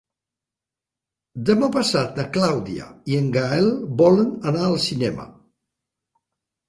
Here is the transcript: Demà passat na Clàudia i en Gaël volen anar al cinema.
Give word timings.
Demà 1.49 1.67
passat 1.75 2.17
na 2.19 2.25
Clàudia 2.37 2.87
i 3.13 3.19
en 3.21 3.29
Gaël 3.37 3.69
volen 4.03 4.33
anar 4.53 4.67
al 4.71 4.79
cinema. 4.91 5.33